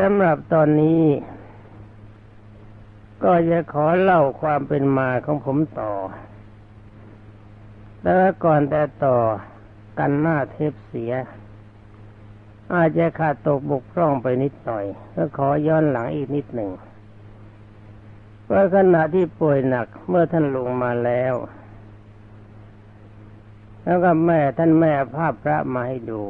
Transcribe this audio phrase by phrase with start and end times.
[0.00, 1.02] สำหรับตอนนี้
[3.24, 5.92] ก็จะขอเล่าความเป็นมาของผมต่อ
[8.02, 8.12] แต่
[8.44, 9.18] ก่อนแต่ต่อ
[9.98, 11.12] กันหน้าเทปเสีย
[12.74, 16.70] อาจจะขาดตกบกพร่องไปนิดหน่อย ก็ขอย้อนหลังอีกนิดหนึ่ง
[18.50, 21.34] ว่าขณะที่ป่วยหนักเมื่อท่านลงมาแล้ว
[23.84, 26.22] แล้วก็แม่ท่านแม่ภาพพระมาให้ดู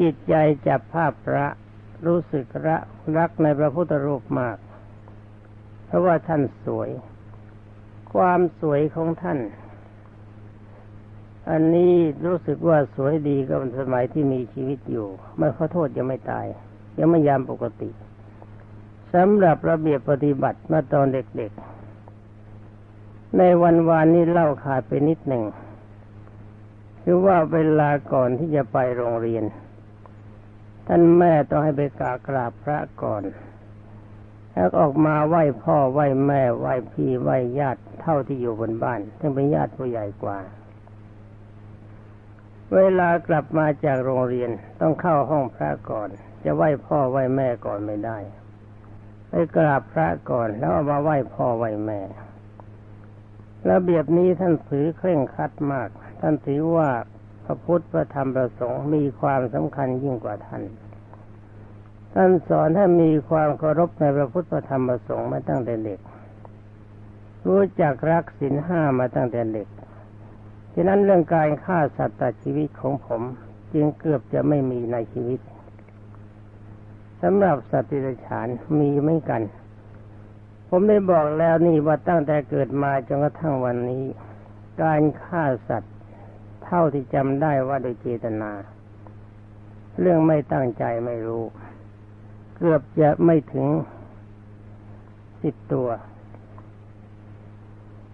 [0.00, 0.34] จิตใจ
[0.66, 1.46] จับภาพพระ
[2.06, 2.82] รู้สึกรัก
[3.16, 4.56] รักในพระพุทธรูปมาก
[5.86, 6.90] เพราะว่าท่านสวย
[8.12, 9.38] ความสวยของท่าน
[11.50, 11.94] อันนี้
[12.26, 15.08] รู้สึกว่าสวยดีก็เป็นสมัยที่มีชีวิตอยู่
[15.38, 16.46] ไม่ขอโทษยังไม่ตาย
[16.98, 17.90] ยังไม่ยามปกติ
[19.14, 25.44] สำหรับระเบียบปฏิบัติเมื่อตอนเด็กๆ ในวันวานนี้เล่าขาดไปนิดหนึ่ง
[27.02, 29.44] คือว่าเวลาก่อนที่จะไปโรงเรียน
[30.90, 33.22] ท่านแม่ต้องให้ไปกราบกราบพระก่อน
[34.52, 40.38] แล้วออกมาไหว้พ่อไหว้แม่ไหว้พี่ไหว้ญาติเท่าที่อยู่บนบ้านซึ่งเป็นญาติผู้ใหญ่กว่า
[42.74, 46.08] เวลากลับมาจากโรงเรียนต้องเข้าห้องพระก่อน
[46.44, 48.18] จะไหว้พ่อไหว้แม่ก่อนไม่ได้
[49.28, 52.00] ไปกราบพระก่อนแล้วเอามาไหว้พ่อไหว้แม่
[53.70, 55.88] ระเบียบนี้ท่านถือเคร่งครัดมาก
[56.20, 56.90] ท่านถือว่า
[57.48, 60.62] ระพุทธพระธรรมประสงค์มีความสำคัญยิ่งกว่าท่าน
[62.14, 66.00] ท่านสอนให้มีความเคารพในพระพุทธพระธรรมประสงค์มาตั้งแต่เด็ก
[67.46, 69.68] รู้จักรักศีลห้ามาตั้งแต่เด็ก
[70.74, 73.22] ฉะนั้นเรื่องการฆ่าสัตว์ตัดชีวิตของผม
[73.72, 75.40] จึงเกือบจะไม่มีในชีวิต
[77.22, 79.42] สำหรับสัตว์ที่ฉานมีไม่กัน
[80.68, 84.04] ผมได้บอกแล้วนี่ว่าตั้งแต่เกิดมาจนกระทั่งวันนี้
[84.82, 85.94] การฆ่าสัตว์
[86.68, 88.50] เท่าที่จำได้ว่าโดยเจตนา
[90.00, 91.44] เรื่องไม่ตั้งใจไม่รู้
[92.56, 93.66] เกือบจะไม่ถึง
[95.42, 95.88] สิบตัว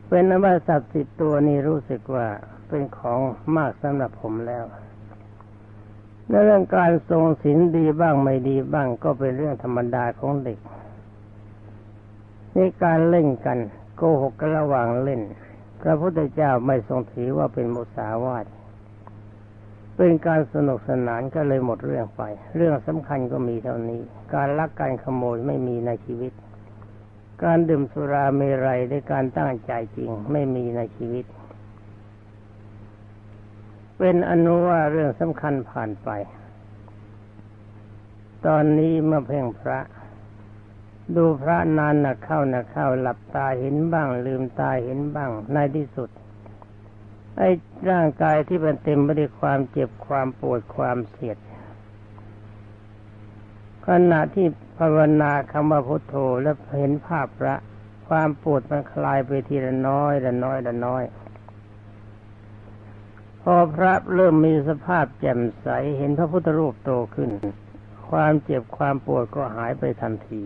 [0.09, 2.27] เป็นนว่าสัตว์สิบตัวนี่รู้สึกว่า
[2.69, 3.21] เป็นของ
[3.57, 4.65] มากสำหรับผมแล้ว
[6.29, 10.59] ในเรื่องการทรงศีลดีบ้างไม่ดีบ้างก็เป็นเรื่องธรรมดาของเด็ก
[12.55, 13.59] ในการเล่นกัน
[13.97, 15.21] โกหกกันระหว่างเล่น
[15.85, 18.47] พระพุทธเจ้าไม่ทรงถือว่าเป็นมุสาวาท
[19.97, 22.23] เป็นการสนุกสนานก็เลยหมดเรื่องไป
[22.57, 24.01] เรื่องสำคัญก็มีเท่านี้
[24.35, 26.33] การลักการขโมยไม่มีในชีวิต
[27.45, 31.25] การดื่มสุราเมรัยในการตั้งใจจริงไม่มีในชีวิต
[33.99, 36.11] เป็นอนุว่าเรื่องสำคัญผ่านไป
[38.47, 39.79] ตอนนี้มาเพ่งพระ
[41.17, 46.11] ดูพระนานนักเข้านักเข้าหลับตาเห็นบ้าง ลืมตาเห็นบ้างในที่สุด
[47.37, 47.49] ไอ้
[47.91, 51.39] ร่างกายที่เป็นเต็มไปด้วยความเจ็บความปวดความเสียด
[53.87, 54.47] ขณะที่
[54.79, 57.55] ภาวนาคำว่าพุทโธแล้วเห็นภาพพระ
[58.09, 61.03] ความปวดมันคลายไปทีละน้อยละน้อยละน้อย
[63.43, 67.31] พอพระเริ่มมีสภาพแจ่มใสเห็นพระพุทธรูปโตขึ้น
[68.11, 70.43] ความเจ็บความปวดก็หายไปทันที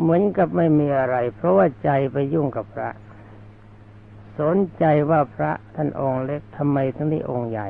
[0.00, 2.90] เหมือนกับไม่มีอะไร เพราะว่าใจไปยุ่งกับพระ
[4.38, 7.68] สนใจว่าพระท่านองค์เล็กทำไมทั้งนี้องค์ใหญ่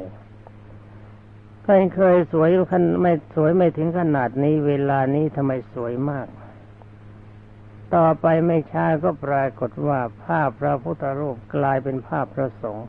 [1.64, 6.26] ท่านเคยสวยขันไม่สวยไม่ถึงขนาดนี้เวลานี้ทำไมสวยมาก
[7.94, 12.86] ต่อไปไม่ช้าก็ปรากฏว่าภาพพระพุทธรูปกลายเป็นภาพพระสงฆ์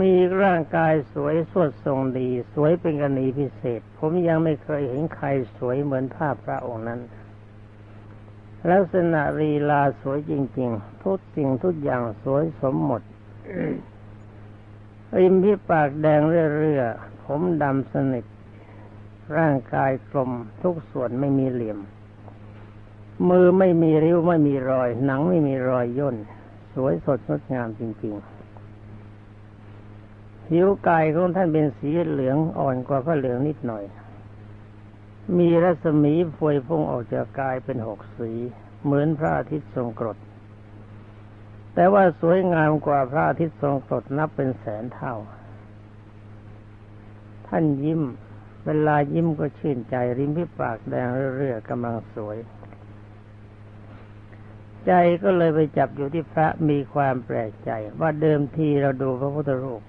[0.00, 5.26] มีร่างกายสวยสดทรงดี สวยเป็นกรณีพิเศษ ผมยังไม่เคยเห็นใคร
[5.56, 7.00] สวยเหมือนภาพพระองค์นั้น
[8.70, 13.02] ลักษณะรีลาสวยจริง ๆ ทุกสิ่งทุกอย่างสวยสมหมด
[15.18, 16.20] ริมที่ปากแดง
[16.58, 18.24] เรื่อๆผมดำสนิท
[19.36, 20.32] ร่างกายกลม
[20.62, 21.78] ทุกส่วนไม่มีเหลี่ยม
[23.28, 26.16] มือไม่มีริ้วไม่มีรอย หนังไม่มีรอยย่น
[26.74, 28.35] สวยสดงดงามจริง ๆ
[30.46, 33.84] ผิวกายของท่านเป็นสีเหลืองอ่อนกว่าพระเหลืองนิดหน่อย
[35.38, 38.32] มีรัศมีฟวยพุ่งออกจากกายเป็นหกสี
[38.84, 40.18] เหมือนพระอาทิตย์ทรงกรด
[41.74, 45.14] แต่ว่าสวยงามกว่าพระอาทิตย์ทรงกรดนับเป็นแสนเท่า
[47.46, 48.02] ท่านยิ้ม
[48.64, 52.36] เวลายิ้มก็ชื่นใจริมพิปากแดงเรื่อยๆกำลังสวย
[54.86, 54.92] ใจ
[55.22, 57.70] ก็เลยไปจับอยู่ที่พระมีความแปลกใจ
[58.00, 59.82] ว่าเดิมทีเราดูพระพุทธรูป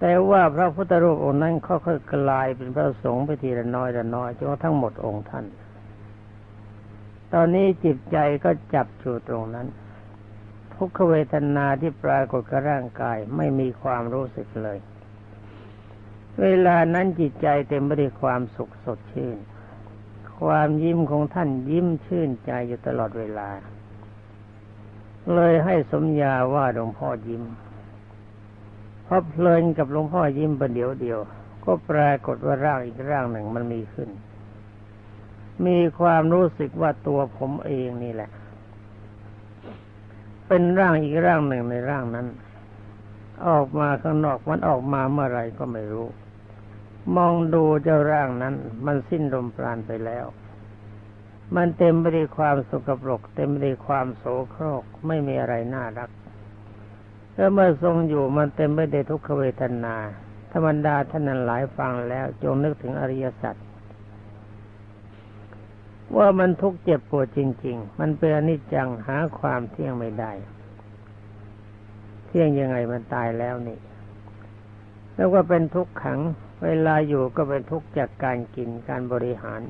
[0.00, 5.44] แต่ว่าพระพุทธรูปองค์นั้นค่อยๆกลายเป็นพระสงฆ์ไปทีละน้อยละน้อยจนทั้งหมดองค์ท่าน
[7.32, 9.66] ตอนนี้จิตใจก็จับอยู่ตรงนั้น
[10.74, 14.78] ทุกขเวทนาที่ปรากฏกับร่างกายไม่มีความรู้สึกเลย
[16.42, 19.36] เวลานั้นจิตใจเต็มไปด้วยความสุขสดชื่น
[20.40, 23.48] ความยิ้มของท่านยิ้มชื่นใจอยู่ตลอดเวลา
[25.34, 27.42] เลยให้สมญาว่าหลวงพ่อยิ้ม
[29.10, 31.18] พอเพลินกับหลวงพ่อยิ้มประเดี๋ยวเดียว
[31.64, 34.08] ก็ปรากฏว่าร่างอีกร่างหนึ่งมันมีขึ้น
[35.66, 38.30] มีความรู้สึกว่าตัวผมเองนี่แหละ
[40.48, 42.26] เป็นร่างอีกร่างหนึ่งในร่างนั้น
[43.48, 46.06] ออกมาข้างนอกมันออกมาเมื่อไรก็ไม่รู้
[47.16, 48.54] มองดูเจ้าร่างนั้น
[48.86, 50.26] มันสิ้นลมปราณไปแล้ว
[51.56, 56.10] มันเต็มไปด้วยความสกปรก เต็มไปด้วยความโสโครกไม่มีอะไรน่ารัก
[57.38, 59.96] แล้วเมื่อทรงอยู่มันเต็มไปด้วยทุกขเวทนา
[60.52, 63.54] ธรรมดาท่านนั้นหลายฟังแล้ว จงนึกถึงอริยสัจ
[66.16, 70.32] ว่ามันทุกข์เจ็บปวดจริง ๆ มันเป็นอนิจจังหาความเที่ยงไม่ได้
[72.26, 73.78] เที่ยงยังไงมันตายแล้วนี่
[75.14, 76.20] แล้วก็เป็นทุกขัง
[76.64, 79.60] เวลาอยู่ก็เป็นทุกข์จากการกิน การบริหาร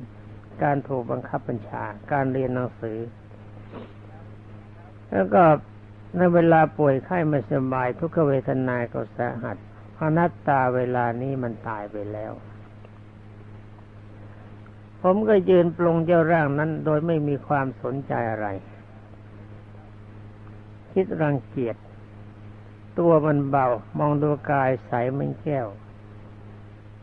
[0.63, 2.99] การถูกบังคับบัญชา การเรียนหนังสือ
[5.11, 5.43] แล้วก็
[6.17, 9.57] ในเวลาป่วยไข้ไม่สบาย ทุกขเวทนาก็สาหัส
[9.99, 12.31] อนัตตาเวลานี้มันตายไปแล้ว
[15.01, 18.47] ผมก็ยืนปรงเจ้าร่างนั้น โดยไม่มีความสนใจอะไร
[20.91, 21.75] คิดรังเกียจ
[22.99, 23.67] ตัวมันเบา
[23.99, 25.67] มองดูกายใสเหมือนแก้ว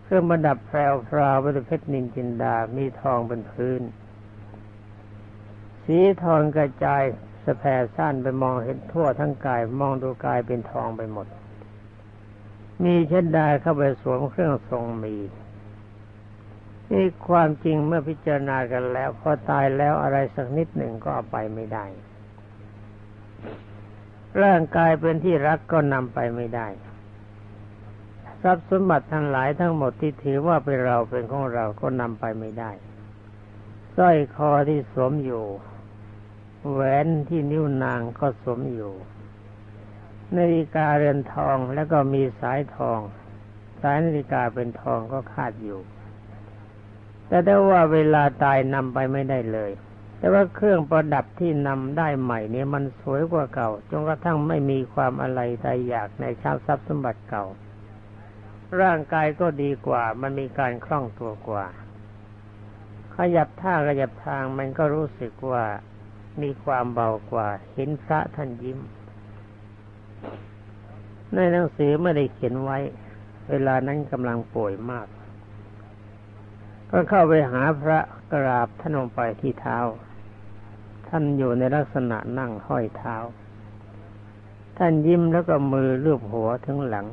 [0.02, 3.82] เครื่องประดับแพรวพราวด้วยเพชรนินจินดา มีทองเป็นพื้น
[5.85, 7.02] สีทองกระจาย
[7.47, 11.27] สแผ่สั้นไปมองเห็นทั่วทั้งกาย มองดูกายเป็นทองไปหมด
[12.85, 15.17] มีเช่นใดเข้าไปสวมเครื่องทรงมี
[16.91, 21.87] นี่ความจริงเมื่อพิจารณากันแล้ว พอตายแล้วอะไรสักนิดหนึ่งก็เอาไปไม่ได้
[24.43, 26.69] ร่างกายเป็นที่รักก็นำไปไม่ได้
[28.43, 32.71] ทรัพย์สมบัติทั้งหลายทั้งหมดที่ถือว่าเป็นเราเป็นของเราก็นำไปไม่ได้
[33.97, 35.45] สร้อยคอที่สวมอยู่
[36.71, 38.95] แหวนที่นิ้วนางก็สวมอยู่
[40.37, 43.01] นาฬิกาเรือนทองแล้วก็มีสายทอง
[43.81, 45.81] สายนาฬิกาเป็นทองก็คาดอยู่
[47.29, 49.71] แต่ได้ว่าเวลาตายนำไปไม่ได้เลย
[50.19, 57.45] แต่ว่าเครื่องประดับที่นำได้ใหม่เนี่ยมันสวยกว่าเก่า จนกระทั่งไม่มีความอะไรใจอยากในชาบทรัพย์สมบัติเก่า
[58.81, 61.67] ร่างกายก็ดีกว่า มันมีการคล่องตัวกว่า
[63.17, 65.65] ขยับท่าขยับทางมันก็รู้สึกว่า
[66.43, 68.79] มีความเบากว่า เห็นพระท่านยิ้ม
[71.35, 72.79] ในหนังสือไม่ได้เขียนไว้
[73.50, 75.06] เวลานั้นกำลังป่วยมาก
[76.91, 78.00] ก็เข้าไปหาพระ
[78.33, 79.79] กราบท่านลงไปที่เท้า
[81.09, 83.17] ท่านอยู่ในลักษณะนั่งห้อยเท้า
[84.79, 87.06] ท่านยิ้มแล้วก็มือลูบหัวถึงหลัง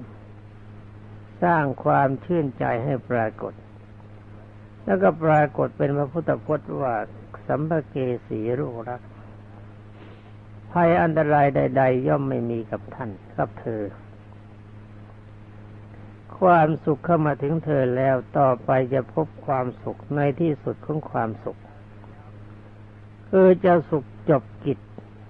[1.43, 3.53] สร้างความชื่นใจให้ปรากฏ
[4.85, 6.93] แล้วก็ปรากฏเป็นพระพุทธพจน์ว่า
[7.47, 7.95] สัมภเก
[8.27, 9.01] สีรูรัก
[10.73, 13.83] ภัยอันตรายใด ๆ ย่อมไม่มีกับท่านกับเธอ
[16.39, 21.57] ความสุขเข้ามาถึงเธอแล้วต่อไปจะพบความสุขในที่สุดของความสุข
[23.29, 24.79] คือจะสุขจบกิจ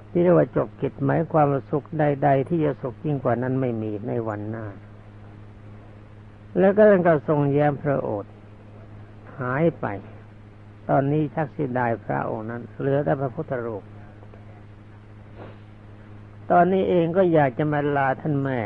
[0.09, 4.65] ที่เรียกว่าจบกิจหมายความว่าสุขใด ๆ ที่จะสุขยิ่งกว่านั้นไม่มีในวันหน้า
[6.59, 8.33] แล้วก็ท่านก็ทรงแย้มพระโอษฐ์
[9.39, 9.85] หายไป
[10.89, 13.83] ตอนนี้ชักเสียดายพระองค์นั้น เหลือแต่พระพุทธรูป
[16.51, 18.59] ตอนนี้เองก็อยากจะมาลาท่านแม่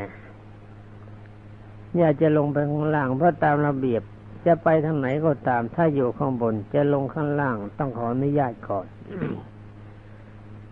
[1.97, 4.01] อยากจะลงไปข้างล่างเพราะตามระเบียบ
[4.45, 8.87] จะไปทางไหนก็ตาม ถ้าอยู่ข้างบน จะลงข้างล่างต้องขออนุญาตก่อน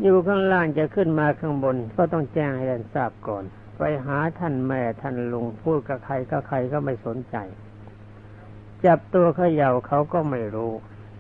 [0.02, 3.44] อยู่ข้างล่างจะขึ้นมาข้างบน ก็ต้องแจ้งให้ท่านทราบก่อน
[3.78, 7.36] ไปหาท่านแม่ท่านลุงพูดกับใครก็ใครก็ไม่สนใจ
[8.86, 10.72] จับตัวเขย่าเขาก็ไม่รู้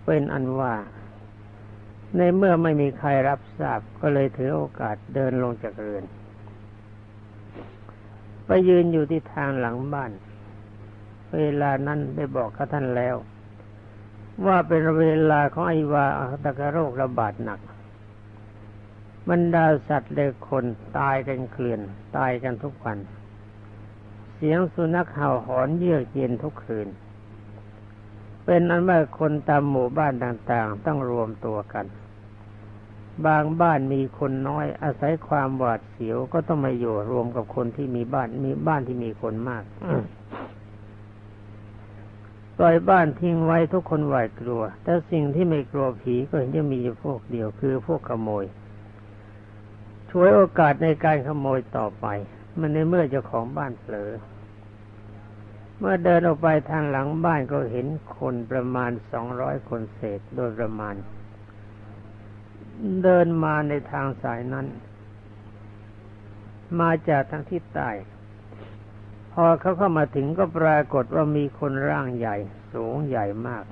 [0.05, 0.73] เป็นอันว่า
[2.17, 6.03] ในเมื่อไม่มีใครรับทราบก็เลยถือโอกาสเดินลงจากเรือน
[8.45, 10.11] ไปยืนอยู่ที่ทางหลังบ้าน
[11.37, 13.15] เวลานั้นได้บอกกับท่านแล้ว
[14.45, 17.59] ว่าเป็นเวลาของไอวาอัตกโรคระบาดหนัก
[19.29, 20.65] บรรดาสัตว์และคน
[20.97, 21.81] ตายกันเกลื่อน
[22.17, 22.97] ตายกันทุกวัน
[24.35, 26.87] เสียงสุนัขเห่าหอนเยือกเย็นทุกคืน
[28.45, 31.85] เป็นอันว่าคนตามหมู่บ้านต่างๆ ต้องรวมตัวกัน
[33.25, 39.63] บางบ้านมีคนน้อย อาศัยความหวาดเสียวก็ต้องมาอยู่รวมกับคนที่มีบ้านมีบ้านที่มีคนมาก
[42.57, 48.45] ปล่อยบ้านทิ้งไว้ทุกคนหวาดกลัว แต่สิ่งที่ไม่กลัวผีก็เห็นจะมีพวกเดียวคือพวกขโมย
[50.09, 52.05] ช่วยโอกาสในการขโมยต่อไป
[52.59, 54.11] มันในเมื่อเจ้าของบ้านเผลอ
[55.79, 60.95] เมื่อเดินออกไปทางหลังบ้านก็เห็นคนประมาณสองร้อยคนเศษโดยประมาณ
[63.03, 64.67] เดินมาในทางสายนั้น
[66.79, 67.89] มาจากทางทิศใต้
[69.31, 72.35] พอเขาเข้ามาถึงก็ปรากฏว่ามีคนร่างใหญ่
[72.73, 73.63] สูงใหญ่มาก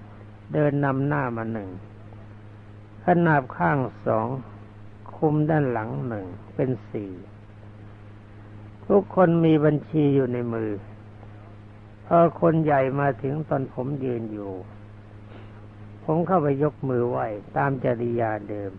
[0.54, 1.70] เดินนำหน้ามาหนึ่ง
[3.06, 4.28] ขนาบข้างสอง
[5.16, 7.12] คุมด้านหลังหนึ่งเป็นสี่
[8.88, 10.72] ทุกคนมีบัญชีอยู่ในมือ
[12.06, 14.52] พอคนใหญ่มาถึงตอนผมยืนอยู่
[16.04, 17.26] ผมเข้าไปยกมือไหว้
[17.58, 18.72] ตามจริยาเดิม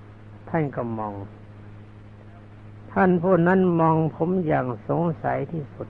[0.57, 1.15] ท่านก็มอง
[2.93, 5.89] ท่านผู้นั้นมองผมอย่างสงสัยที่สุด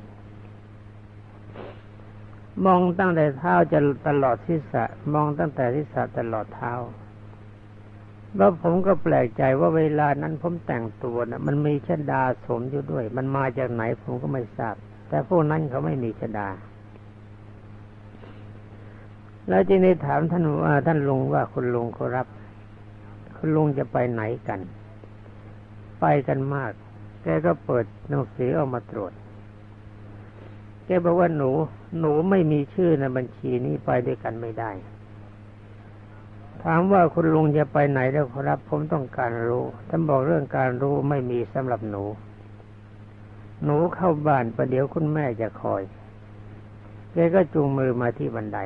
[2.65, 3.79] มองตั้งแต่เท้าจะ
[4.09, 6.73] ตลอดศีรษะมองตั้งแต่ศีรษะตลอดเท้า
[8.37, 14.75] แล้วผมก็แปลกใจว่าเวลานั้นผมแต่งตัวนะมันมีชดาสมอยู่ด้วย มันมาจากไหนผมก็ไม่ทราบ
[15.09, 16.49] แต่พวกนั้นเขาไม่มีชดา
[19.49, 22.29] แล้วจึงได้ถามท่านว่าท่านลุงว่าคุณลุงเขารับ
[23.47, 24.61] คุณลุงจะไปไหนกัน
[26.01, 26.73] ไปกันมาก
[27.23, 29.13] แกก็เปิดหนังสือออกมาตรวจ
[30.87, 31.51] แกบอกว่าหนู
[32.01, 34.71] หนูไม่มีชื่อในบัญชีนี้ไปด้วยกันไม่ได้
[36.63, 42.05] ถามว่าคุณลุงจะไปไหนแล้วครับ ผมต้องการรู้ท่านบอกเรื่องการรู้ไม่มีสำหรับหนู
[43.65, 45.83] หนูเข้าบ้านประเดี๋ยวคุณแม่จะคอย
[47.13, 48.59] แกก็จูงมือมาที่บันได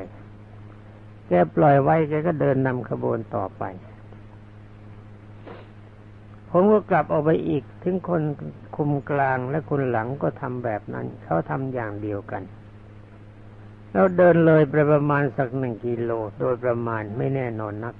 [1.27, 3.65] แกปล่อยไว้แกก็เดินนำขบวนต่อไป
[6.51, 8.21] ผมก็กลับออกไปอีก ถึงคน
[8.75, 12.43] คุมกลางและคนหลังก็ทำแบบนั้น เขาทำอย่างเดียวกัน
[13.91, 17.95] เราเดินเลยไปประมาณสักหนึ่งกิโล โดยประมาณไม่แน่นอนนัก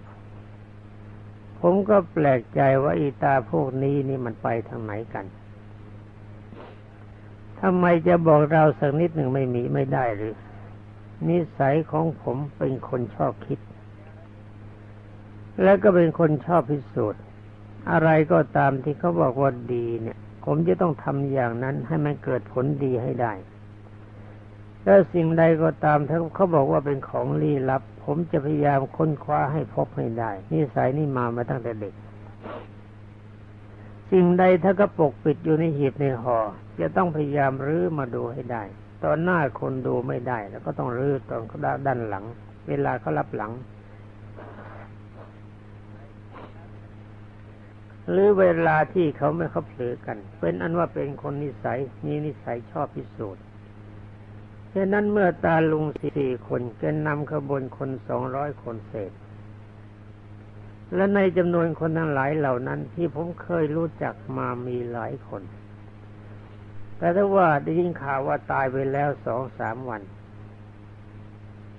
[1.59, 5.25] ผมก็แปลกใจว่าอีตาพวกนี้นี่มันไปทางไหนกัน
[7.59, 10.33] ทำไมจะบอกเราสักนิดหนึ่งไม่มีไม่ได้หรือ
[11.29, 13.59] นิสัยของผมเป็นคนชอบคิด
[15.63, 17.21] และก็เป็นคนชอบพิสูจน์
[17.91, 23.33] อะไรก็ตามที่เขาบอกว่าดีเนี่ย ผมจะต้องทำอย่างนั้นให้มันเกิดผลดีให้ได้
[24.83, 31.93] แล้วสิ่งใดก็ตามถ้าเขาบอกว่าเป็นของลี้ลับ ผมจะพยายามค้นคว้าให้พบให้ได้นิสัยนี่มามาตั้งแต่เด็ก
[34.11, 36.37] สิ่งใดถ้าก็ปกปิดอยู่ในหีบในหอ่อ
[36.79, 38.63] จะต้องพยายามรื้อมาดูให้ได้
[39.03, 42.25] ตอนหน้าคนดูไม่ได้ แล้วก็ต้องรื้อตอนเขาด้านหลัง
[42.67, 43.51] เวลาเขารับหลัง
[48.09, 53.43] หรือเวลาที่เขาไม่เขาเผลอกัน เป็นอันว่าเป็นคนนิสัยมีนิสัยชอบพิสูจน์
[54.73, 59.11] ฉะนั้นเมื่อตาลุงสี่คนเกณฑ์นำขบวนคนสองร้อยคนเศษ
[60.95, 65.43] และในจำนวนคนทั้งหลายเหล่านั้นที่ผมเคยรู้จักมามีหลายคน
[66.97, 70.01] แต่ถ้าว่าได้ยินข่าวว่าตายไปแล้วสองสามวัน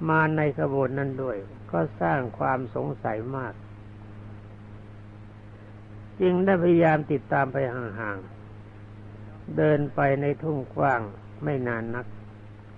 [0.08, 1.36] มาในขบวนนั้นด้วย
[1.70, 3.52] ก็สร้างความสงสัยมาก
[6.20, 11.00] จึงได้พยายามติดตามไปห่างๆ เดินไปในทุ่งกว้าง
[11.44, 12.06] ไม่นานนัก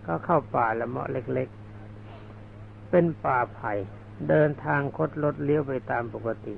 [0.07, 3.73] ก็เข้าป่าละเมาะเล็กๆ เป็นป่าไผ่
[4.29, 6.57] เดินทางคดรถเลี้ยวไปตามปกติ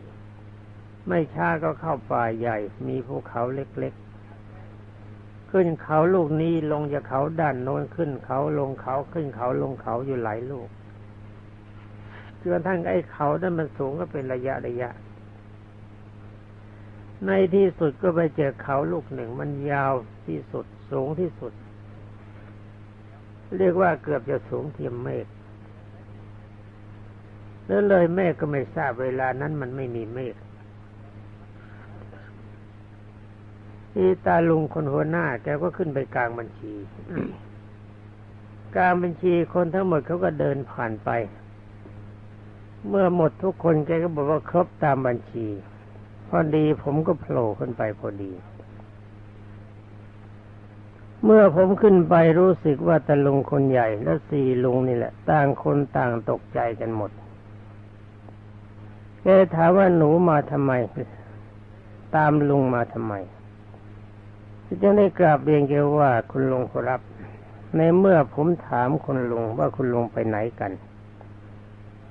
[1.09, 10.69] ไม่ช้าก็เข้าป่าใหญ่ มีภูเขาเล็กๆ ขึ้นเขาลูกนี้ลงจากเขาด้านโน้นขึ้นเขาลงเขาขึ้นเขาลงเขาอยู่หลายลูก
[12.41, 14.91] จนทั้งไอ้เขานั้นมันสูงก็เป็นระยะระยะ
[17.27, 19.95] ในที่สุดก็ไปเจอเขาลูกหนึ่งมันยาว
[20.27, 21.53] ที่สุดสูงที่สุด
[23.59, 25.27] เรียกว่าเกือบจะสูงเทียมเมฆ
[27.67, 30.35] แล้วเลยเมฆก็ไม่ทราบเวลานั้นมันไม่มีเมฆ
[33.93, 36.75] ที่ตาลุงคนหัวหน้าแกก็ขึ้นไปกลางบัญชี
[38.77, 41.11] กลางบัญชีคนทั้งหมดเขาก็เดินผ่านไป
[42.89, 45.47] เมื่อหมดทุกคนแกก็บอกว่าครบตามบัญชี
[46.39, 48.33] อดีผมก็โผล่ขึ้นไปพอดี
[51.25, 57.11] เมื่อผมขึ้นไปรู้สึกว่าตาลุงคนใหญ่และสี่ลุงนี่แหละ ต่างคนต่างตกใจกันหมด
[59.23, 60.73] แกถามว่าหนูมาทำไม
[62.17, 63.15] ตามลุงมาทำไม
[64.83, 67.01] จึงได้กราบเรียนแกว่าคุณลุงครับ
[67.77, 70.73] ในเมื่อผมถามคุณลุงว่าคุณลุงไปไหนกัน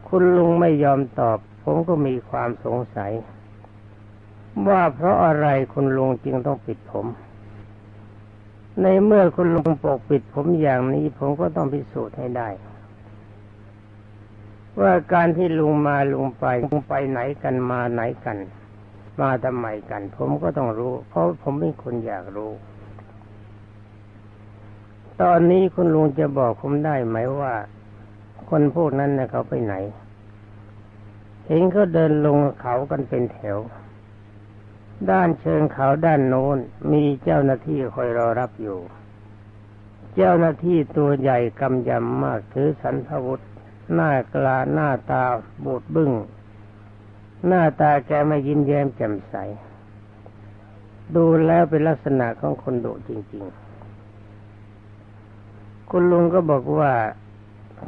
[0.08, 3.12] คุณลุงไม่ยอมตอบ ผมก็มีความสงสัย
[4.68, 7.08] ว่าเพราะอะไรคุณลุงจึงต้องปิดผม
[8.82, 12.50] ในเมื่อคุณลุงปกปิดผมอย่างนี้ผมก็ต้องพิสูจน์ให้ได้
[14.82, 18.38] ว่าการที่ลุงมาลุงไปลุงไปไหนกันมาไหนกัน
[19.20, 22.52] มาทำไมกัน ผมก็ต้องรู้ เพราะผมเป็นคนอยากรู้
[25.22, 27.54] ตอนนี้คุณลุงจะบอกผมได้ไหมว่า
[28.50, 29.76] คนพวกนั้นเน่ยเขาไปไหน
[31.48, 33.58] เห็นเขาเดินลงเขากันเป็นแถว
[35.12, 36.58] ด้านเชิงเขาด้านโน้น
[36.92, 38.80] มีเจ้าหน้าที่คอยรอรับอยู่
[40.16, 43.44] เจ้าหน้าที่ตัวใหญ่กำยำมากถือสันทวุธ
[43.94, 45.24] หน้ากลาหน้าตา
[45.64, 46.12] บูดบึง้ง
[47.48, 49.36] หน้าตาแกไม่ยิ้มแย้มแจ่มใส
[51.16, 53.44] ดูแล้วเป็นลักษณะของคนดุจริง
[55.12, 56.94] ๆ คุณลุงก็บอกว่า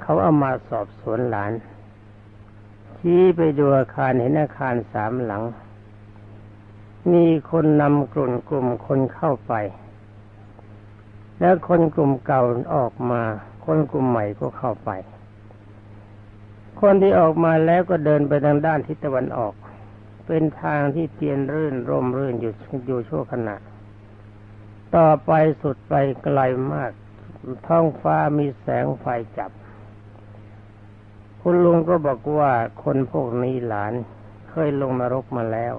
[0.01, 1.51] เขาเอามาสอบสวนหลาน
[2.97, 5.43] ชี้ไปดูอาคารเห็นอาคารสามหลัง
[7.13, 9.53] มีคนนำกลุ่มกลุ่มคนเข้าไป
[11.39, 12.43] แล้วคนกลุ่มเก่า
[12.75, 13.21] ออกมา
[13.65, 14.91] คนกลุ่มใหม่ก็เข้าไป
[16.81, 19.53] คนที่ออกมาแล้วก็เดินไปทางด้านทิศตะวันออก
[20.27, 22.53] เป็นทางที่เตียนรื่นร่มรื่นอยู่
[22.85, 23.55] อยู่ชั่วขณะ
[24.95, 25.31] ต่อไป
[25.61, 25.93] สุดไป
[26.23, 26.39] ไกล
[26.73, 26.91] มาก
[27.67, 29.05] ท้องฟ้ามีแสงไฟ
[29.37, 29.51] จับ
[31.41, 32.51] คุณลุงก็บอกว่า
[32.83, 33.93] คนพวกนี้หลาน
[34.49, 35.75] เคยลงนรกมาแล้ว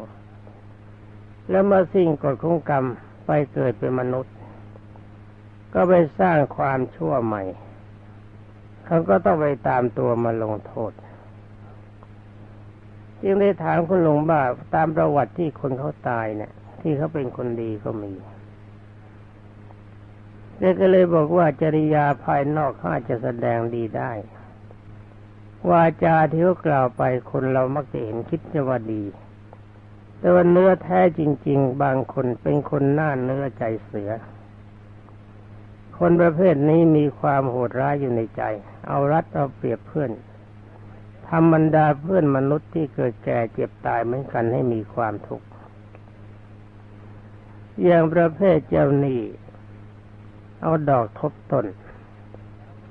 [1.51, 2.85] แล้วมาสิ่งกฎของกรรม
[3.27, 4.35] ไปเกิดเป็นมนุษย์
[5.75, 7.43] ก็ไปสร้างความชั่วใหม่
[8.87, 10.93] เขาก็ต้องไปตามตัวมาลงโทษ
[13.23, 14.43] จึงได้ถามคุณหลวงบ่า
[14.75, 18.13] ตามประวัติที่คนเขาตายเนี่ย ที่เขาเป็นคนดีก็มี
[20.59, 24.13] เด็กก็เลยบอกว่าจริยาภายนอกขาอาจจะแสดงดีได้
[25.71, 29.03] วาจาที่เขากล่าวไปคนเรามักจะเห็นคิดจะว่าดี
[30.19, 34.11] แต่ว่าเนื้อแท้จริง ๆ บางคนเป็นคนหน้าเนื้อใจเสือ
[35.99, 38.43] คนประเภทนี้มีความโหดร้ายอยู่ในใจ
[38.89, 40.11] เอารัดเอาเปรียบเพื่อน
[41.29, 45.47] ทำบรรดาเพื่อนมนุษย์ที่เกิดแก่เจ็บตายเหมือนกันให้มีความทุกข์
[47.85, 49.21] อย่างประเภทเจ้าหนี้
[50.63, 51.67] เอาดอกทบต้น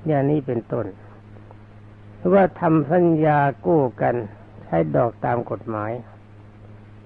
[0.08, 0.86] อย่างนี้เป็นต้น
[2.17, 4.16] หรือว่าทำสัญญากู้กัน
[4.64, 5.92] ใช้ดอกตามกฎหมาย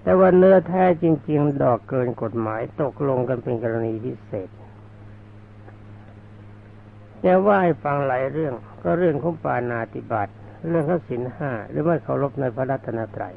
[0.09, 4.49] แต่ว่าเนื้อแท้จริง ๆ ดอกเกินกฎหมายตกลงกันเป็นกรณีพิเศษ
[7.23, 10.27] จะว่าให้ฟังหลายเรื่องก็เรื่องของปานาติบาต
[10.69, 13.35] เรื่องข้าสินห้าหรือไม่เคารพในพระรัตนตรัย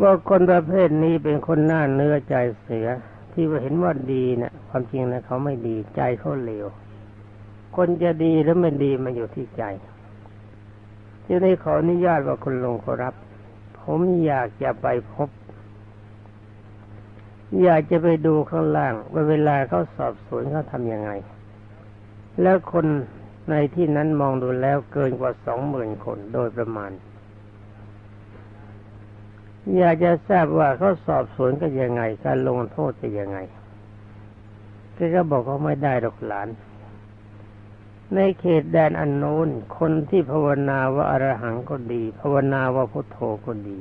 [0.00, 2.88] ว่าคนประเภทนี้เป็นคนหน้าเนื้อใจเสีย
[3.32, 6.66] ที่ว่าเห็นว่าดีเนะี่ยความจริงนะเขาไม่ดีใจเขาเลว
[7.76, 9.62] คนจะดีหรือไม่ดีมันอยู่ที่ใจ
[11.26, 13.14] จะได้ขออนุญาตว่าคุณลงขอรับ
[13.84, 15.28] ผมอยากจะไปพบ
[17.62, 21.10] อยากจะไปดูข้างล่างว่าเวลาเขาสอบสวนเขาทำยังไง
[22.42, 22.86] แล้วคน
[23.50, 26.90] ในที่นั้นมองดูแล้วเกินกว่าสองหมื่นคนโดยประมาณ
[29.76, 33.38] อยากจะทราบว่าเขาสอบสวนกันยังไง การลงโทษจะยังไง
[34.94, 36.48] แกก็บอกเขาไม่ได้หรอกหลาน
[38.14, 43.78] ในเขตแดนอันโน้นคนที่ภาวนาว่าอรหังก็ดี ภาวนาว่าพุทโธก็ดี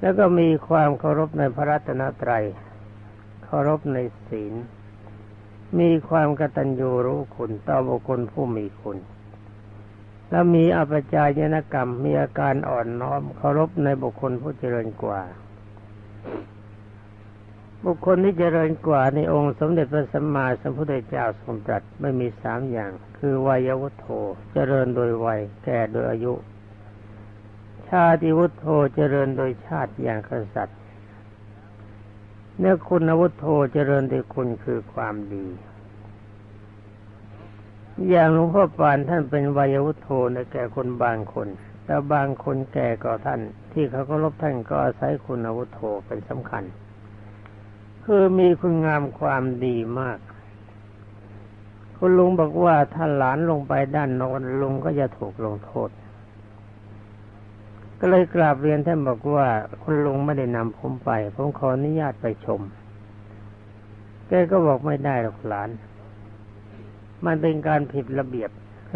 [0.00, 2.44] แล้วก็มีความเคารพในพระรัตนตรัย
[3.44, 4.54] เคารพในศีล
[5.78, 8.98] มีความกตัญญูรู้คุณต่อบุคคลผู้มีคุณ
[10.30, 15.20] และมีอภิจายนกรรมมีอาการอ่อนน้อมเคารพในบุคคลผู้เจริญกว่า
[17.84, 24.08] บุคคลที่เจริญกว่าในองค์สมเด็จพระสัมมาสัมพุทธเจ้าทรงตรัสไม่มีสามอย่าง คือวัยวุฒโธ
[24.52, 26.32] เจริญโดยวัย แก่โดยอายุ
[27.88, 30.78] ชาติวุฒโธเจริญโดยชาติอย่างกษัตริย์
[32.58, 35.46] เนื้อคุณวุฒโธเจริญโดยคุณคือความดี
[38.10, 41.48] อย่างหลวงพ่อปานท่านเป็นวัยวุฒโธในแก่คนบางคน
[41.84, 43.40] แต่บางคนแก่กว่าท่าน
[43.72, 46.64] ที่เขาก็รบท่านก็อาศัยคุณวุฒโธเป็นสำคัญ
[48.06, 50.18] คือมีคุณงามความดีมาก
[51.98, 55.90] คุณลุงบอกว่าถ้าหลานลงไปด้านโน้นลุงก็จะถูกลงโทษ
[58.00, 59.46] ก็เลยกราบเรียนท่านบอกว่า
[59.82, 62.60] คุณลุงไม่ได้นำผมไป ผมขออนุญาตไปชม
[64.28, 65.70] แกก็บอกไม่ได้หรอกหลาน
[67.26, 68.50] มันเป็นการผิดระเบียบ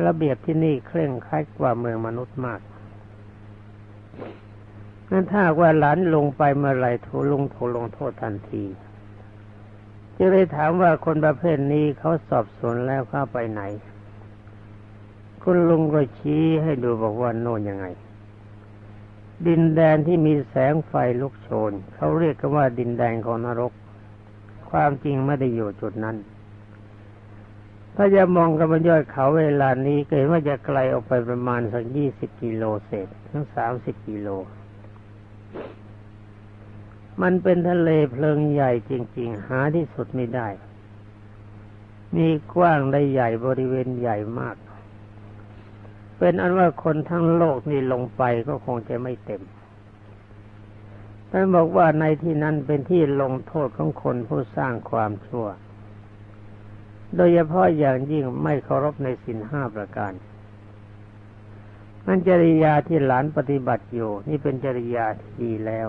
[0.06, 2.60] ระเบียบที่นี่เคร่งครัดกว่าเมืองมนุษย์มาก
[5.10, 8.64] นั่นถ้าว่าหลานลงไปเมื่อไรถูลงถูลงโทษทันที
[10.22, 13.62] จะเลยถามว่าคนประเภทนี้เขาสอบสวนแล้วเข้าไปไหน
[15.42, 17.86] คุณลุงก็ชี้ให้ดูบอกว่าโน่นยังไง
[19.46, 23.72] ดินแดนที่มีแสงไฟลุกโชน เขาเรียกกันว่าดินแดนของนรก
[24.70, 26.16] ความจริงไม่ได้อยู่จุดนั้น
[27.96, 34.28] ถ้าจะมองกันบนยอดเขาเวลานี้เกิดว่าจะไกลออกไปประมาณสักยี่สิบกิโลเศษถึงสามสิบกิโล
[37.22, 40.48] มันเป็นทะเลเพลิงใหญ่จริง ๆ หาที่สุดไม่ได้
[42.16, 44.56] มีกว้างได้ใหญ่บริเวณใหญ่มาก
[46.18, 49.42] เป็นอันว่าคนทั้งโลกนี่ลงไปก็คงจะไม่เต็ม
[51.30, 55.46] ท่านบอกว่าในที่นั้นเป็นที่ลงโทษของคนผู้สร้างความชั่ว
[57.16, 60.12] โดยเฉพาะอย่างยิ่งไม่เคารพในสินห้าประการ
[62.06, 65.88] นั่นจริยาที่หลานปฏิบัติอยู่ นี่เป็นจริยาที่ดีแล้ว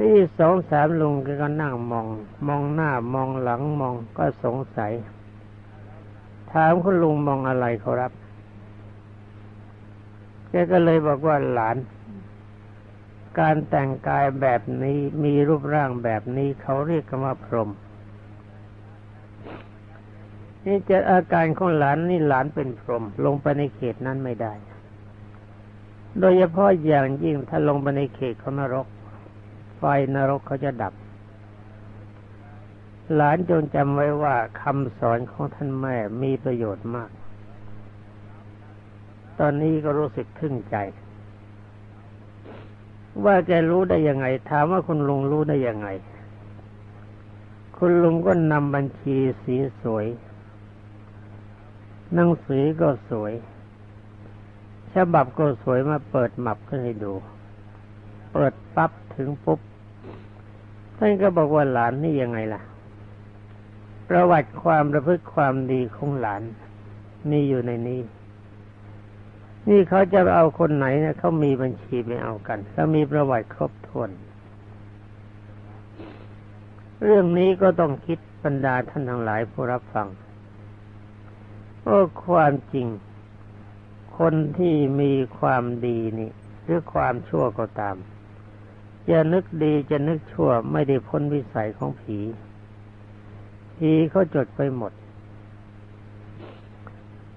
[0.00, 2.06] นี่สองสามลุงก็นั่งมอง
[2.46, 4.92] มองหน้ามองหลังมองก็สงสัย
[6.52, 8.12] ถามคุณลุงมองอะไรเขารับ
[10.48, 11.76] แกก็เลยบอกว่าหลาน
[13.38, 17.70] การแต่งกายแบบนี้มีรูปร่างแบบนี้เขาเรียกกันว่าพรหม
[20.66, 24.52] นี่จะอาการของหลานนี่หลานเป็นพรหมลงไปในเขตนั้นไม่ได้
[26.18, 28.86] โดยเฉพาะอย่างยิ่งถ้าลงไปในเขตของนรก
[29.84, 30.94] ไฟนรกเขาจะดับ
[33.14, 37.10] หลานจงจำไว้ว่าคำสอนของท่านแม่มีประโยชน์มาก
[39.38, 40.76] ตอนนี้ก็รู้สึกทึ่งใจ
[43.24, 45.88] ว่าแกรู้ได้ยังไง ถามว่าคุณลุงรู้ได้ยังไง
[47.78, 50.06] คุณลุงก็นำบัญชีสีสวย
[52.14, 53.32] หนังสือก็สวย
[54.94, 57.12] ฉบับก็สวยมาเปิดหมับขึ้นให้ดู
[58.32, 59.60] เปิดปั๊บถึงปุ๊บ
[60.98, 62.62] ท่านก็บอกว่าหลานนี่ยังไงล่ะ
[64.08, 66.42] ประวัติความประพฤติความดีของหลาน
[67.30, 68.00] มีอยู่ในนี้
[69.68, 74.10] นี่เขาจะเอาคนไหนเนี่ยเขามีบัญชีไปเอากันเขามีประวัติครบถ้วน
[77.02, 80.08] เรื่องนี้ก็ต้องคิดบรรดาท่านทั้งหลายผู้รับฟัง
[81.82, 82.86] โอ้ความจริง
[84.18, 86.30] คนที่มีความดีนี่
[86.64, 87.96] หรือความชั่วก็ตาม
[89.10, 92.18] จะนึกดีจะนึกชั่วไม่ได้พ้นวิสัยของผี
[93.76, 94.92] ผีเขาจดไปหมด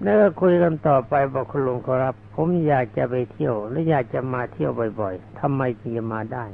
[0.02, 6.44] แล้วก็คุยกันต่อไปบอกคุณลุงครับ ผมอยากจะไปเที่ยว และอยากจะมาเที่ยวบ่อยๆทำไมจึงจะมาได้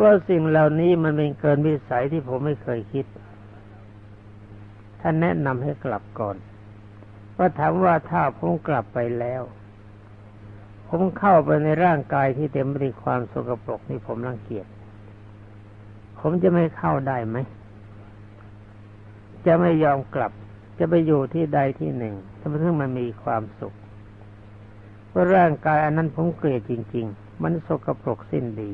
[0.00, 3.06] ว่าสิ่งเหล่านี้มันเป็นเกินวิสัยที่ผมไม่เคยคิด
[5.00, 6.36] ท่านแนะนำให้กลับก่อน
[7.36, 9.42] ว่าถามว่าถ้าผมกลับไปแล้ว
[10.92, 14.66] ผมเข้าไปในร่างกายที่เต็มไปด้วยความสกปรกนี่ผมรังเกียจ
[16.20, 17.36] ผมจะไม่เข้าได้ไหม
[19.46, 20.32] จะไม่ยอมกลับ
[20.78, 23.74] จะไปอยู่ที่ใดที่หนึ่งถ้าเพื่อมันมีความสุข
[25.08, 28.72] เพราะร่างกายอันนั้นผมเกลียดจริง ๆ มันสกปรกสิ้นดี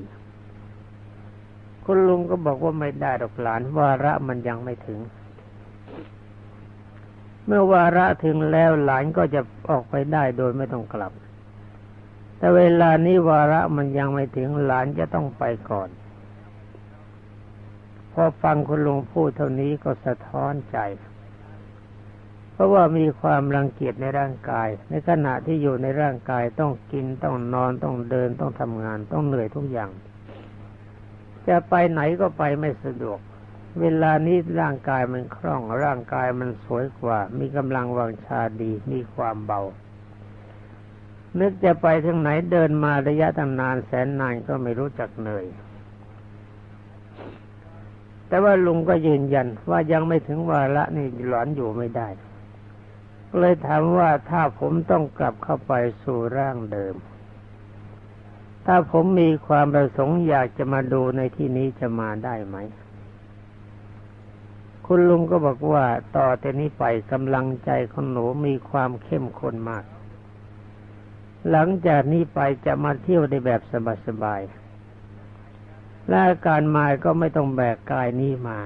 [1.85, 4.99] คุณลุงก็บอกว่าไม่ได้ดอกหลาน วาระมันยังไม่ถึง
[7.47, 11.13] เมื่อวาระถึงแล้วหลานก็จะออกไปได้โดยไม่ต้องกลับ
[12.39, 15.89] แต่เวลานี้วาระมันยังไม่ถึงหลานจะต้องไปก่อน
[18.13, 20.79] พอฟังคุณลุงพูดเท่านี้ก็สะท้อนใจ
[22.53, 29.91] เพราะว่ามีความรังเกียจในร่างกาย ในขณะที่อยู่ในร่างกายต้องกินต้องนอนต้องเดินต้องทำงานต้องเหนื่อยทุกอย่าง
[31.49, 33.19] จะไปไหนก็ไปไม่สะดวก
[33.81, 39.61] เวลานี้ร่างกายมันคล่อง ร่างกายมันสวยกว่า มีกำลังวังชาดี มีความเบา
[41.41, 45.47] นึกจะไปทางไหนเดินมาระยะตั้งนานแสนนานก็ไม่รู้จักเหนื่อย
[48.29, 52.09] แต่ว่าลุงก็ยืนยันว่ายังไม่ถึงวาระนี่หลอนอยู่ไม่ได้
[53.39, 55.73] เลยถามว่าถ้าผมต้องกลับเข้าไป
[56.03, 56.95] สู่ร่างเดิม
[58.67, 62.57] ถ้าผมมีความประสงค์อยากจะมาดูในที่นี้จะมาได้ไหม
[64.87, 65.85] คุณลุงก็บอกว่า
[66.17, 69.85] ต่อแต่นี้ไปกำลังใจของหนูมีความเข้มข้นมาก
[71.51, 73.61] หลังจากนี้ไปจะมาเที่ยวในแบบ
[74.07, 78.59] สบายๆและการมาก็ไม่ต้องแบกกายนี้มา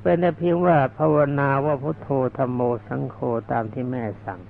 [0.00, 3.16] เป็นแต่เพียงว่าภาวนาว่าพุทโธธรรมโมสังโฆ
[3.52, 4.40] ตามที่แม่สั่ง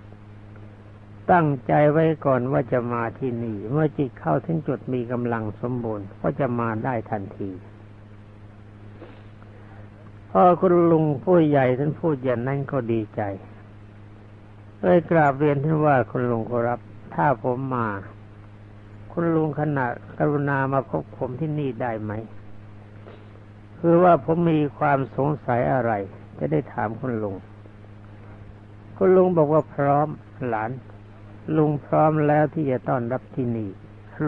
[1.31, 7.51] ตั้งใจไว้ก่อนว่าจะมาที่นี่ เมื่อจิตเข้าถึงจุดมีกำลังสมบูรณ์ก็จะมาได้ทันที
[10.31, 13.23] พอคุณลุงผู้ใหญ่ท่านพูดอย่างนั้นก็ดีใจ
[14.81, 16.81] เลยกราบเรียนท่านว่าคุณลุงขอรับ
[17.15, 17.89] ถ้าผมมา
[19.13, 19.87] คุณลุงขณะ
[20.19, 22.13] กรุณามาพบผมที่นี่ได้ไหม
[23.79, 25.93] คือว่าผมมีความสงสัยอะไร
[26.39, 27.37] จะได้ถามคุณลุง
[28.97, 30.09] คุณลุงบอกว่าพร้อม
[30.49, 30.71] หลาน
[31.57, 33.71] ลุงพร้อมแล้วที่จะต้อนรับที่นี่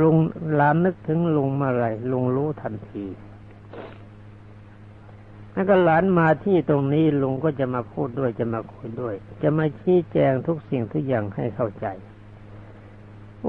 [0.01, 0.17] ลุง
[0.55, 3.05] หลานนึกถึงลุงเมื่อไรลุงรู้ทันที
[5.59, 11.87] แล้วก็หลานมาที่ตรงนี้ลุงก็จะมาพูดด้วยจะมาคุยด้วย จะมาชี้แจงทุกสิ่งทุกอย่างให้เข้าใจ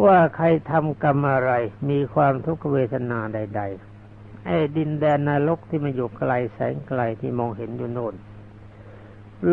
[0.04, 1.52] ว่าใครทำกรรมอะไร
[1.90, 3.62] มีความทุกขเวทนาใด
[4.04, 8.16] ๆไออ้ดินแดนนรกที่มันอยู่ไกลแสงไกลที่มองเห็นอยู่โน่น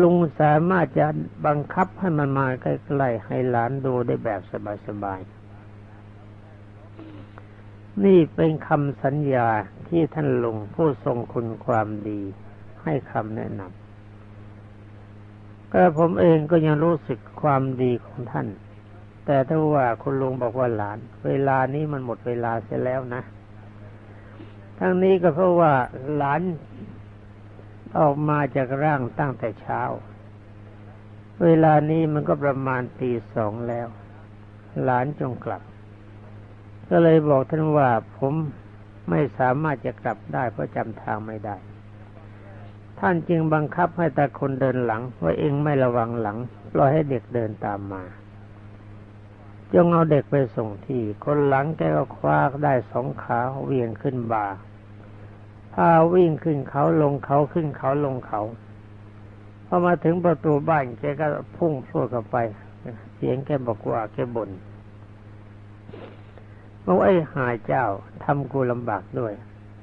[0.01, 1.07] ลุงสามารถจะ
[1.45, 2.65] บังคับให้มันมาใก
[3.01, 4.41] ล้ๆให้หลานดูได้แบบ
[4.87, 5.37] สบายๆ
[8.05, 9.49] นี่เป็นคำสัญญา
[9.87, 12.21] ที่ท่านลุงผู้ทรงคุณความดี
[12.87, 18.47] ให้คำแนะนำก็ผมเองก็ยังรู้สึกความดีของท่าน
[19.25, 23.21] แต่ถ้าว่าคุณลุงบอกว่าหลาน เวลานี้มันหมดเวลาเสียแล้วนะ
[24.79, 25.73] ทั้งนี้ก็เพราะว่า
[26.15, 26.41] หลาน
[27.99, 29.81] ออกมาจากร่างตั้งแต่เช้า
[31.43, 33.87] เวลานี้มันก็ประมาณตีสองแล้ว
[34.83, 35.61] หลานจงกลับ
[36.89, 38.33] ก็เลยบอกท่านว่าผม
[39.09, 41.55] ไม่สามารถจะกลับได้เพราะจำทางไม่ได้
[42.99, 46.37] ท่านจึงบังคับให้ตาคนเดินหลัง ว่าเองไม่ระวังหลัง
[46.73, 48.03] ปล่อยให้เด็กเดินตามมา
[49.73, 54.45] จงเอาเด็กไปส่งที่ คนหลังแกก็คว้าได้สองขาเวียงขึ้นบ่า
[55.73, 58.41] พาวิ่งขึ้นเขาลงเขาขึ้นเขาลงเขา
[59.65, 62.37] พอมาถึงประตูบ้านแกก็พุ่งพรวดเข้าไป
[63.15, 64.49] เสียงแกบอกว่าแกบน่น
[66.85, 67.85] บอกไอ้หายเจ้า
[68.23, 69.33] ทำกูลำบากด้วย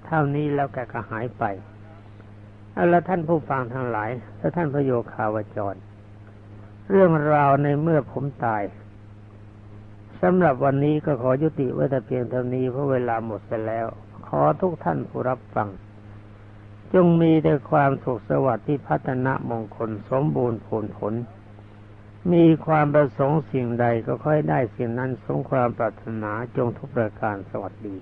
[0.06, 1.44] เท่านี้แล้วแกก็หายไป
[2.74, 5.74] เอาละท่านผู้ฟังทั้งหลาย และท่านพระโยคาวจร
[6.90, 8.62] เรื่องราวในเมื่อผมตาย
[10.22, 13.86] สำหรับวันนี้ก็ขอยุติไว้แต่เพียงเท่านี้เพราะเวลาหมดไปแล้ว
[14.28, 15.68] ขอทุกท่านผู้รับฟัง
[16.94, 21.14] จงมีแต่ความสุขสวัสดิ์ที่พัฒนามงคลสมบูรณ์ผลผล
[22.32, 27.96] มีความประสงค์สิ่งใดก็ค่อยได้สิ่งนั้นสมความปรารถนาจงทุกประการสวัสดี